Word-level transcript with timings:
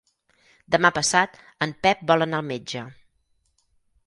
Demà 0.75 0.91
passat 0.95 1.37
en 1.67 1.75
Pep 1.85 2.01
vol 2.13 2.27
anar 2.27 2.41
al 2.41 2.49
metge. 2.49 2.87